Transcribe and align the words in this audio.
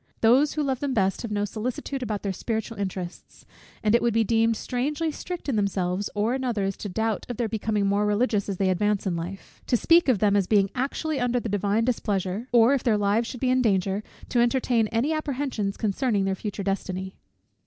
Those 0.21 0.53
who 0.53 0.63
love 0.63 0.79
them 0.79 0.95
best 0.95 1.21
have 1.21 1.29
no 1.29 1.45
solicitude 1.45 2.01
about 2.01 2.23
their 2.23 2.33
spiritual 2.33 2.75
interests: 2.79 3.45
and 3.83 3.93
it 3.93 4.01
would 4.01 4.15
be 4.15 4.23
deemed 4.23 4.57
strangely 4.57 5.11
strict 5.11 5.47
in 5.47 5.57
themselves, 5.57 6.09
or 6.15 6.33
in 6.33 6.43
others, 6.43 6.75
to 6.77 6.89
doubt 6.89 7.27
of 7.29 7.37
their 7.37 7.47
becoming 7.47 7.85
more 7.85 8.03
religious 8.07 8.49
as 8.49 8.57
they 8.57 8.71
advance 8.71 9.05
in 9.05 9.15
life; 9.15 9.61
to 9.67 9.77
speak 9.77 10.09
of 10.09 10.17
them 10.17 10.35
as 10.35 10.47
being 10.47 10.71
actually 10.73 11.19
under 11.19 11.39
the 11.39 11.49
divine 11.49 11.85
displeasure; 11.85 12.47
or, 12.51 12.73
if 12.73 12.81
their 12.81 12.97
lives 12.97 13.27
should 13.27 13.39
be 13.41 13.51
in 13.51 13.61
danger, 13.61 14.01
to 14.29 14.39
entertain 14.39 14.87
any 14.87 15.13
apprehensions 15.13 15.77
concerning 15.77 16.25
their 16.25 16.33
future 16.33 16.63
destiny. 16.63 17.19